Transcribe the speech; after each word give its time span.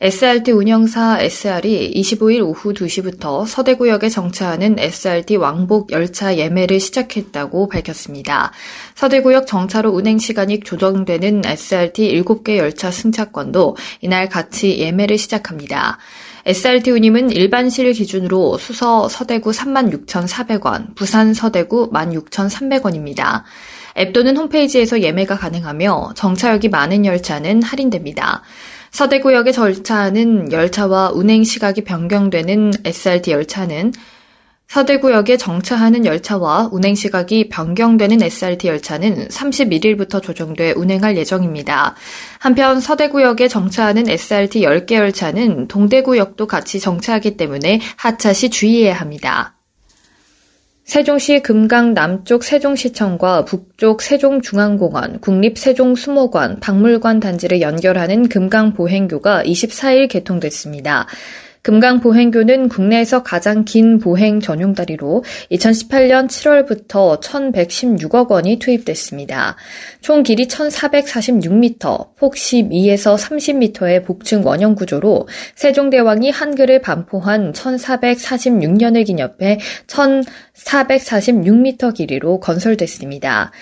SRT 0.00 0.52
운영사 0.52 1.18
SR이 1.20 1.92
25일 1.92 2.42
오후 2.42 2.72
2시부터 2.72 3.44
서대구역에 3.44 4.08
정차하는 4.08 4.78
SRT 4.78 5.34
왕복 5.34 5.90
열차 5.90 6.36
예매를 6.36 6.78
시작했다고 6.78 7.68
밝혔습니다. 7.68 8.52
서대구역 8.94 9.48
정차로 9.48 9.90
운행 9.90 10.18
시간이 10.18 10.60
조정되는 10.60 11.42
SRT 11.44 12.22
7개 12.22 12.58
열차 12.58 12.92
승차권도 12.92 13.76
이날 14.00 14.28
같이 14.28 14.78
예매를 14.78 15.18
시작합니다. 15.18 15.98
SRT 16.46 16.92
운임은 16.92 17.30
일반실 17.32 17.92
기준으로 17.92 18.56
수서 18.56 19.08
서대구 19.08 19.50
36,400원, 19.50 20.94
부산 20.94 21.34
서대구 21.34 21.90
16,300원입니다. 21.90 23.42
앱 23.98 24.12
또는 24.12 24.36
홈페이지에서 24.36 25.02
예매가 25.02 25.38
가능하며 25.38 26.12
정차역이 26.14 26.68
많은 26.68 27.04
열차는 27.04 27.64
할인됩니다. 27.64 28.42
서대 28.90 29.20
구역에 29.20 29.52
절차하는 29.52 30.52
열차와 30.52 31.10
운행 31.10 31.44
시각이 31.44 31.84
변경되는 31.84 32.72
SRT 32.84 33.30
열차는 33.32 33.92
서대 34.68 34.98
구역에 34.98 35.38
정차하는 35.38 36.04
열차와 36.04 36.68
운행 36.70 36.94
시각이 36.94 37.48
변경되는 37.48 38.22
SRT 38.22 38.68
열차는 38.68 39.28
31일부터 39.28 40.22
조정돼 40.22 40.72
운행할 40.72 41.16
예정입니다. 41.16 41.94
한편 42.38 42.78
서대 42.78 43.08
구역에 43.08 43.48
정차하는 43.48 44.10
SRT 44.10 44.60
10개 44.60 44.92
열차는 44.92 45.68
동대구역도 45.68 46.46
같이 46.46 46.80
정차하기 46.80 47.38
때문에 47.38 47.80
하차 47.96 48.34
시 48.34 48.50
주의해야 48.50 48.94
합니다. 48.94 49.57
세종시 50.88 51.40
금강 51.40 51.92
남쪽 51.92 52.42
세종시청과 52.42 53.44
북쪽 53.44 54.00
세종중앙공원, 54.00 55.20
국립세종수목원, 55.20 56.60
박물관 56.60 57.20
단지를 57.20 57.60
연결하는 57.60 58.30
금강보행교가 58.30 59.42
24일 59.42 60.08
개통됐습니다. 60.08 61.06
금강보행교는 61.68 62.70
국내에서 62.70 63.22
가장 63.22 63.66
긴 63.66 63.98
보행 63.98 64.40
전용 64.40 64.74
다리로 64.74 65.22
2018년 65.50 66.26
7월부터 66.26 67.20
1,116억 67.20 68.30
원이 68.30 68.58
투입됐습니다. 68.58 69.56
총 70.00 70.22
길이 70.22 70.46
1,446m, 70.46 72.16
폭 72.16 72.36
12에서 72.36 73.18
30m의 73.18 74.06
복층 74.06 74.46
원형 74.46 74.76
구조로 74.76 75.28
세종대왕이 75.56 76.30
한글을 76.30 76.80
반포한 76.80 77.52
1446년을 77.52 79.04
기념해 79.04 79.58
1,446m 79.88 81.94
길이로 81.94 82.40
건설됐습니다. 82.40 83.52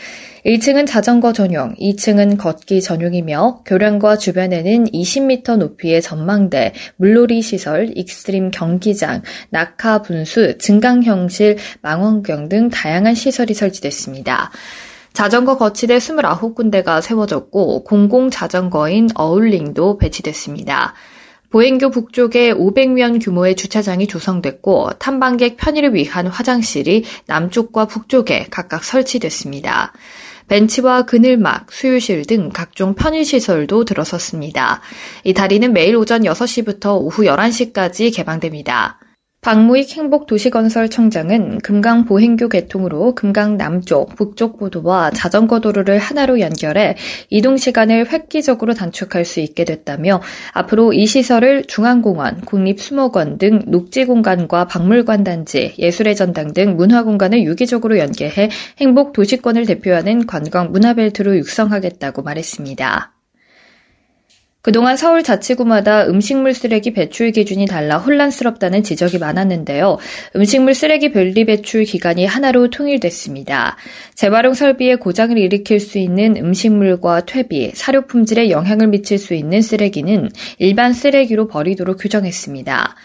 1층은 0.47 0.87
자전거 0.87 1.33
전용, 1.33 1.75
2층은 1.75 2.39
걷기 2.39 2.81
전용이며 2.81 3.63
교량과 3.67 4.17
주변에는 4.17 4.85
20m 4.85 5.57
높이의 5.57 6.01
전망대, 6.01 6.73
물놀이 6.95 7.43
시설, 7.43 7.91
extreme 7.97 8.53
경기장, 8.53 9.23
낙하 9.51 10.03
분수, 10.03 10.59
증강형실, 10.59 11.59
망원경 11.83 12.49
등 12.49 12.71
다양한 12.71 13.17
시설이 13.17 13.55
설치됐습니다. 13.55 14.53
자전거 15.13 15.59
거치대 15.59 15.97
29군데가 15.97 17.03
세워졌고 17.03 17.83
공공 17.83 18.31
자전거인 18.31 19.09
어울링도 19.17 19.99
배치됐습니다. 19.99 20.95
보행교 21.57 21.89
북쪽에 21.89 22.53
500면 22.53 23.19
규모의 23.25 23.57
주차장이 23.57 24.07
조성됐고 24.07 24.91
탐방객 24.99 25.57
편의를 25.57 25.95
위한 25.95 26.27
화장실이 26.27 27.05
남쪽과 27.25 27.87
북쪽에 27.87 28.49
각각 28.51 28.85
설치됐습니다. 28.85 29.95
벤치와 30.49 31.07
그늘막, 31.07 31.73
수유실 31.73 32.27
등 32.27 32.51
각종 32.53 32.95
편의시설도 32.95 33.87
들어섰습니다. 33.87 34.83
이 35.25 35.33
다리는 35.33 35.73
매일 35.73 35.97
오전 35.97 36.25
6시부터 36.25 37.01
오후 37.01 37.23
11시까지 37.23 38.15
개방됩니다. 38.15 39.01
박무익 39.47 39.97
행복도시건설 39.97 40.89
청장은 40.89 41.59
금강 41.59 42.07
보행교 42.07 42.49
개통으로 42.49 43.15
금강 43.15 43.57
남쪽, 43.57 44.17
북쪽 44.17 44.59
보도와 44.59 45.13
자전거 45.13 45.61
도로를 45.61 45.99
하나로 45.99 46.41
연결해 46.41 46.97
이동 47.31 47.57
시간을 47.57 48.11
획기적으로 48.11 48.75
단축할 48.75 49.25
수 49.25 49.39
있게 49.39 49.65
됐다며 49.65 50.21
앞으로 50.53 50.93
이 50.93 51.07
시설을 51.07 51.67
중앙공원, 51.69 52.41
국립수목원 52.41 53.39
등 53.39 53.63
녹지 53.69 54.05
공간과 54.05 54.67
박물관 54.67 55.23
단지, 55.23 55.77
예술의 55.79 56.17
전당 56.17 56.53
등 56.53 56.75
문화 56.75 57.05
공간을 57.05 57.45
유기적으로 57.45 57.99
연계해 57.99 58.51
행복 58.81 59.13
도시권을 59.13 59.65
대표하는 59.65 60.27
관광 60.27 60.73
문화벨트로 60.73 61.37
육성하겠다고 61.37 62.23
말했습니다. 62.23 63.16
그동안 64.67 64.97
서울 64.97 65.23
자치구마다 65.23 66.09
음식물 66.09 66.53
쓰레기 66.53 66.93
배출 66.93 67.31
기준이 67.31 67.67
달라 67.67 67.99
혼란스럽다는 67.99 68.83
지적이 68.83 69.19
많았는데요. 69.19 69.97
음식물 70.35 70.75
쓰레기 70.75 71.13
분리 71.13 71.45
배출 71.45 71.85
기간이 71.85 72.27
하나로 72.27 72.71
통일됐습니다. 72.71 73.77
재활용 74.17 74.55
설비에 74.55 74.97
고장을 74.97 75.39
일으킬 75.39 75.79
수 75.79 75.99
있는 75.99 76.37
음식물과 76.37 77.27
퇴비, 77.27 77.77
사료 77.77 78.09
품질에 78.09 78.51
영향을 78.51 78.89
미칠 78.89 79.19
수 79.19 79.35
있는 79.35 79.63
쓰레기는 79.63 80.31
일반 80.59 80.93
쓰레기로 80.93 81.47
버리도록 81.47 81.99
규정했습니다. 82.01 82.97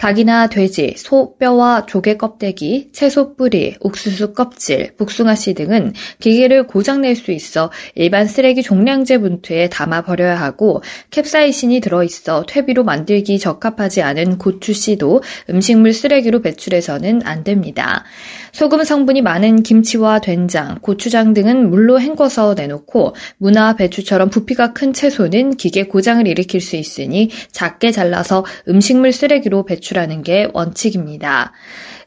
닭이나 0.00 0.46
돼지, 0.46 0.94
소 0.96 1.36
뼈와 1.36 1.84
조개 1.84 2.16
껍데기, 2.16 2.88
채소 2.90 3.36
뿌리, 3.36 3.74
옥수수 3.80 4.32
껍질, 4.32 4.94
복숭아 4.96 5.34
씨 5.34 5.52
등은 5.52 5.92
기계를 6.20 6.66
고장낼 6.66 7.14
수 7.14 7.32
있어 7.32 7.70
일반 7.94 8.26
쓰레기 8.26 8.62
종량제 8.62 9.18
분투에 9.18 9.68
담아 9.68 10.00
버려야 10.04 10.40
하고 10.40 10.82
캡사이신이 11.10 11.80
들어있어 11.80 12.46
퇴비로 12.48 12.82
만들기 12.82 13.38
적합하지 13.38 14.00
않은 14.00 14.38
고추 14.38 14.72
씨도 14.72 15.20
음식물 15.50 15.92
쓰레기로 15.92 16.40
배출해서는 16.40 17.20
안 17.24 17.44
됩니다. 17.44 18.04
소금 18.52 18.82
성분이 18.82 19.20
많은 19.20 19.62
김치와 19.62 20.20
된장, 20.20 20.78
고추장 20.80 21.34
등은 21.34 21.68
물로 21.68 22.00
헹궈서 22.00 22.54
내놓고 22.54 23.14
무나 23.36 23.76
배추처럼 23.76 24.30
부피가 24.30 24.72
큰 24.72 24.94
채소는 24.94 25.56
기계 25.56 25.84
고장을 25.84 26.26
일으킬 26.26 26.62
수 26.62 26.76
있으니 26.76 27.28
작게 27.52 27.92
잘라서 27.92 28.46
음식물 28.66 29.12
쓰레기로 29.12 29.66
배출 29.66 29.89
배출하는 29.90 30.22
게 30.22 30.48
원칙입니다. 30.52 31.52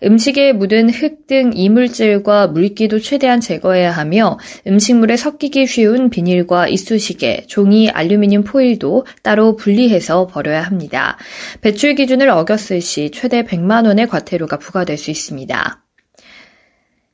음식에 0.03 0.53
묻은 0.53 0.89
흙 0.89 1.27
등 1.27 1.51
이물질과 1.53 2.47
물기도 2.47 2.99
최대한 2.99 3.39
제거해야 3.39 3.91
하며 3.91 4.37
음식물에 4.67 5.15
섞이기 5.15 5.67
쉬운 5.67 6.09
비닐과 6.09 6.67
이쑤시개, 6.67 7.45
종이, 7.47 7.89
알루미늄 7.89 8.43
포일도 8.43 9.05
따로 9.21 9.55
분리해서 9.55 10.27
버려야 10.27 10.61
합니다. 10.61 11.17
배출 11.61 11.95
기준을 11.95 12.29
어겼을 12.29 12.81
시 12.81 13.11
최대 13.11 13.43
100만 13.43 13.85
원의 13.85 14.07
과태료가 14.07 14.57
부과될 14.57 14.97
수 14.97 15.11
있습니다. 15.11 15.82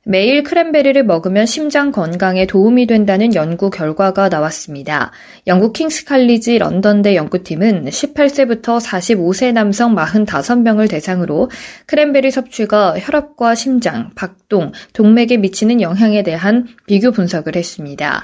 매일 0.10 0.42
크랜베리를 0.42 1.04
먹으면 1.04 1.46
심장 1.46 1.92
건강에 1.92 2.48
도움이 2.48 2.88
된다는 2.88 3.36
연구 3.36 3.70
결과가 3.70 4.28
나왔습니다. 4.30 5.12
영국 5.46 5.74
킹스 5.74 6.06
칼리지 6.06 6.58
런던대 6.58 7.16
연구팀은 7.16 7.86
18세부터 7.86 8.82
45세 8.82 9.54
남성 9.54 9.94
45명을 9.94 10.90
대상으로 10.90 11.52
크랜베리 11.86 12.32
섭취가 12.32 12.98
혈압과 12.98 13.54
심장, 13.54 14.10
박동, 14.16 14.72
동맥에 14.94 15.38
미치는 15.38 15.80
영향에 15.80 16.24
대한 16.24 16.68
비교 16.88 17.12
분석을 17.12 17.56
했습니다. 17.56 18.24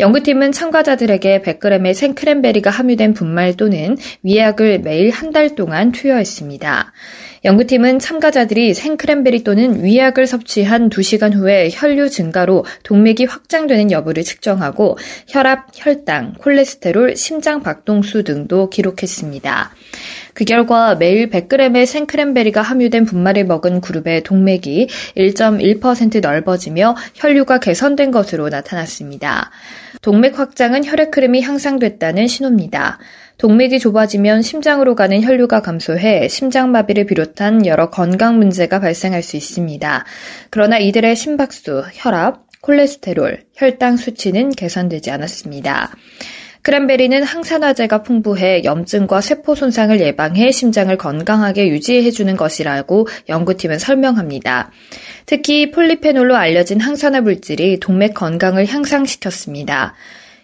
연구팀은 0.00 0.52
참가자들에게 0.52 1.42
100g의 1.42 1.92
생크랜베리가 1.92 2.70
함유된 2.70 3.12
분말 3.12 3.58
또는 3.58 3.98
위약을 4.22 4.78
매일 4.80 5.10
한 5.10 5.26
달 5.36 5.54
동안 5.54 5.92
투여했습니다. 5.92 6.92
연구팀은 7.46 8.00
참가자들이 8.00 8.74
생크랜베리 8.74 9.44
또는 9.44 9.84
위약을 9.84 10.26
섭취한 10.26 10.90
2시간 10.90 11.32
후에 11.32 11.68
혈류 11.70 12.10
증가로 12.10 12.64
동맥이 12.82 13.24
확장되는 13.24 13.92
여부를 13.92 14.24
측정하고 14.24 14.98
혈압, 15.28 15.68
혈당, 15.72 16.34
콜레스테롤, 16.40 17.14
심장 17.14 17.62
박동수 17.62 18.24
등도 18.24 18.68
기록했습니다. 18.68 19.70
그 20.34 20.44
결과 20.44 20.96
매일 20.96 21.30
100g의 21.30 21.86
생크랜베리가 21.86 22.62
함유된 22.62 23.04
분말을 23.04 23.44
먹은 23.44 23.80
그룹의 23.80 24.24
동맥이 24.24 24.88
1.1% 25.16 26.20
넓어지며 26.20 26.96
혈류가 27.14 27.60
개선된 27.60 28.10
것으로 28.10 28.48
나타났습니다. 28.48 29.52
동맥 30.02 30.36
확장은 30.36 30.84
혈액 30.84 31.16
흐름이 31.16 31.42
향상됐다는 31.42 32.26
신호입니다. 32.26 32.98
동맥이 33.38 33.78
좁아지면 33.78 34.40
심장으로 34.40 34.94
가는 34.94 35.22
혈류가 35.22 35.60
감소해 35.60 36.28
심장마비를 36.28 37.04
비롯한 37.04 37.66
여러 37.66 37.90
건강 37.90 38.38
문제가 38.38 38.80
발생할 38.80 39.22
수 39.22 39.36
있습니다. 39.36 40.04
그러나 40.50 40.78
이들의 40.78 41.14
심박수, 41.14 41.84
혈압, 41.92 42.46
콜레스테롤, 42.62 43.44
혈당 43.54 43.98
수치는 43.98 44.50
개선되지 44.50 45.10
않았습니다. 45.10 45.90
크랜베리는 46.62 47.22
항산화제가 47.22 48.02
풍부해 48.02 48.64
염증과 48.64 49.20
세포 49.20 49.54
손상을 49.54 50.00
예방해 50.00 50.50
심장을 50.50 50.96
건강하게 50.96 51.68
유지해주는 51.68 52.36
것이라고 52.36 53.06
연구팀은 53.28 53.78
설명합니다. 53.78 54.72
특히 55.26 55.70
폴리페놀로 55.70 56.34
알려진 56.34 56.80
항산화 56.80 57.20
물질이 57.20 57.78
동맥 57.78 58.14
건강을 58.14 58.66
향상시켰습니다. 58.66 59.94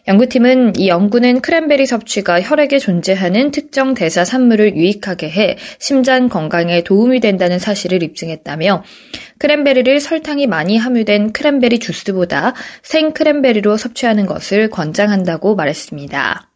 연구팀은 0.09 0.75
이 0.77 0.89
연구는 0.89 1.41
크랜베리 1.43 1.87
섭취가 1.87 2.43
혈액에 2.43 2.81
존재하는 2.81 3.53
특정 3.53 3.95
대사 3.95 4.25
산물을 4.25 4.75
유익하게 4.75 5.31
해 5.31 5.57
심장 5.79 6.29
건강에 6.29 6.83
도움이 6.83 7.21
된다는 7.21 7.61
사실을 7.61 8.03
입증했다며 8.03 8.83
크랜베리를 9.39 10.01
설탕이 10.01 10.49
많이 10.49 10.77
함유된 10.77 11.33
크랜베리 11.33 11.79
주스보다 11.79 12.55
생 12.83 13.13
크랜베리로 13.13 13.77
섭취하는 13.77 14.27
것을 14.27 14.71
권장한다고 14.71 15.55
말했습니다. 15.55 16.52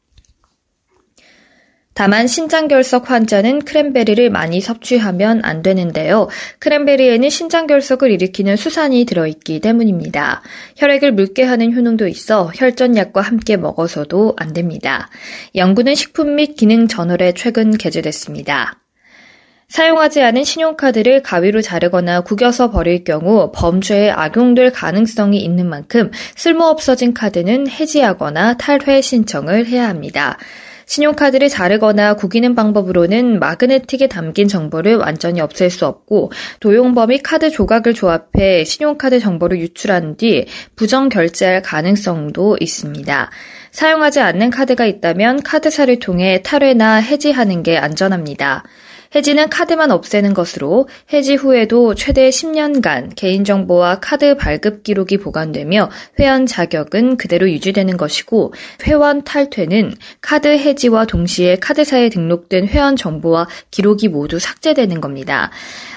다만 1.96 2.26
신장결석 2.26 3.10
환자는 3.10 3.60
크랜베리를 3.60 4.28
많이 4.28 4.60
섭취하면 4.60 5.40
안 5.44 5.62
되는데요. 5.62 6.28
크랜베리에는 6.58 7.31
신장결석을 7.31 8.10
일으키는 8.10 8.56
수산이 8.56 9.06
들어있기 9.06 9.60
때문입니다. 9.60 10.43
혈액을 10.76 11.12
묽게 11.12 11.43
하는 11.43 11.75
효능도 11.75 12.06
있어 12.06 12.52
혈전약과 12.54 13.22
함께 13.22 13.56
먹어서도 13.56 14.34
안 14.37 14.52
됩니다. 14.52 15.08
연구는 15.54 15.94
식품 15.94 16.34
및 16.34 16.56
기능 16.56 16.87
저널에 16.87 17.32
최근 17.32 17.70
게재됐습니다. 17.70 18.78
사용하지 19.69 20.20
않은 20.20 20.44
신용카드를 20.44 21.22
가위로 21.22 21.62
자르거나 21.62 22.20
구겨서 22.20 22.70
버릴 22.70 23.04
경우 23.04 23.50
범죄에 23.54 24.10
악용될 24.10 24.72
가능성이 24.72 25.38
있는 25.38 25.66
만큼 25.66 26.10
쓸모없어진 26.34 27.14
카드는 27.14 27.70
해지하거나 27.70 28.58
탈회 28.58 29.00
신청을 29.00 29.64
해야 29.66 29.88
합니다. 29.88 30.37
신용카드를 30.87 31.49
자르거나 31.49 32.15
구기는 32.15 32.55
방법으로는 32.55 33.38
마그네틱에 33.41 34.06
담긴 34.06 34.49
정보를 34.49 34.97
완전히 34.97 35.41
없앨 35.41 35.69
수 35.69 35.85
없고 35.87 36.33
도용범이 36.61 37.19
카드 37.19 37.50
조각을 37.50 37.93
조합해 37.93 38.65
신용카드 38.65 39.19
정보를 39.19 39.59
유출한 39.59 40.17
뒤 40.17 40.47
부정 40.77 41.09
결제할 41.09 41.62
가능성도 41.62 42.56
있습니다. 42.61 43.31
사용하지 43.73 44.21
않는 44.21 44.50
카드가 44.50 44.87
있다면 44.87 45.43
카드사를 45.43 45.99
통해 45.99 46.41
탈회나 46.43 46.94
해지하는 46.97 47.62
게 47.62 47.77
안전합니다. 47.77 48.65
해지는 49.16 49.48
카드만 49.48 49.90
없애는 49.90 50.34
것으로 50.34 50.88
해지 51.12 51.34
후에도 51.36 51.94
최대 51.94 52.28
10년간 52.28 53.14
개인정보와 53.16 54.00
카드 54.00 54.36
발급 54.36 54.82
기록이 54.82 55.16
보관되며 55.16 55.90
회원 56.20 56.44
자격은 56.44 57.16
그대로 57.16 57.50
유지되는 57.50 57.96
것이고 57.96 58.52
회원 58.84 59.24
탈퇴는 59.24 59.94
카드 60.20 60.48
해지와 60.48 61.06
동시에 61.06 61.56
카드사에 61.56 62.10
등록된 62.10 62.68
회원 62.68 62.96
정보와 62.96 63.48
기록이 63.70 64.08
모두 64.08 64.38
삭제되는 64.38 65.00
겁니다. 65.00 65.50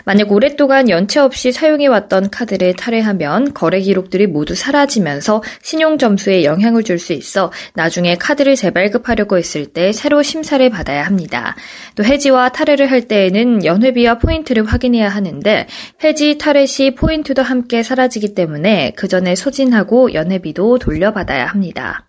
만약 0.05 0.31
오랫동안 0.31 0.89
연체 0.89 1.19
없이 1.19 1.51
사용해왔던 1.51 2.29
카드를 2.29 2.73
탈회하면 2.75 3.53
거래 3.53 3.81
기록들이 3.81 4.27
모두 4.27 4.55
사라지면서 4.55 5.43
신용 5.61 5.97
점수에 5.97 6.45
영향을 6.45 6.83
줄 6.83 6.99
수 6.99 7.13
있어 7.13 7.51
나중에 7.73 8.15
카드를 8.15 8.55
재발급하려고 8.55 9.37
했을 9.37 9.65
때 9.65 9.91
새로 9.91 10.21
심사를 10.21 10.69
받아야 10.69 11.03
합니다. 11.03 11.55
또 11.95 12.03
해지와 12.03 12.49
탈회를 12.49 12.91
할 12.91 13.08
때에는 13.09 13.65
연회비와 13.65 14.19
포인트를 14.19 14.63
확인해야 14.63 15.09
하는데 15.09 15.67
해지 16.01 16.37
탈회 16.37 16.65
시 16.65 16.95
포인트도 16.95 17.41
함께 17.41 17.83
사라지기 17.83 18.33
때문에 18.33 18.93
그 18.95 19.09
전에 19.09 19.35
소진하고 19.35 20.13
연회비도 20.13 20.79
돌려받아야 20.79 21.45
합니다. 21.45 22.05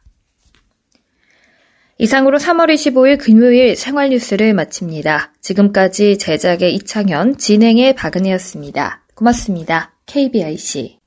이상으로 1.99 2.39
3월 2.39 2.73
25일 2.73 3.19
금요일 3.19 3.77
생활 3.77 4.09
뉴스를 4.09 4.55
마칩니다. 4.55 5.35
지금까지 5.43 6.17
제작의 6.17 6.75
이창현, 6.77 7.37
진행의 7.37 7.95
박은혜였습니다. 7.95 9.03
고맙습니다. 9.15 9.93
KBIC. 10.07 10.99